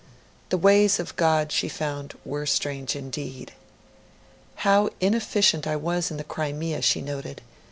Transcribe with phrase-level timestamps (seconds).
[0.49, 3.53] The ways of God, she found, were strange indeed.
[4.55, 7.43] 'How inefficient I was in the Crimea,' she noted.